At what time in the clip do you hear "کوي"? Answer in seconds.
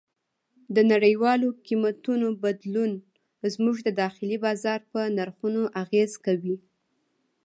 6.25-6.57